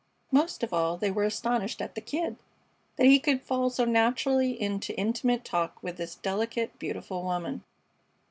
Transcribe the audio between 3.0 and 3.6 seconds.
he could